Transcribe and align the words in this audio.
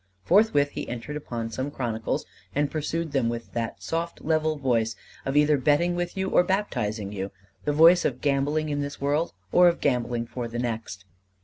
Forthwith 0.23 0.71
he 0.71 0.89
entered 0.89 1.15
upon 1.15 1.51
some 1.51 1.69
chronicles 1.69 2.25
and 2.55 2.71
pursued 2.71 3.11
them 3.11 3.29
with 3.29 3.53
that 3.53 3.83
soft, 3.83 4.19
level 4.25 4.55
voice 4.57 4.95
of 5.27 5.37
either 5.37 5.57
betting 5.59 5.93
with 5.95 6.17
you 6.17 6.27
or 6.31 6.43
baptizing 6.43 7.11
you 7.11 7.29
the 7.65 7.71
voice 7.71 8.03
of 8.03 8.19
gambling 8.19 8.69
in 8.69 8.81
this 8.81 8.99
world 8.99 9.31
or 9.51 9.67
of 9.67 9.79
gambling 9.79 10.25
for 10.25 10.47
the 10.47 10.57
next. 10.57 11.05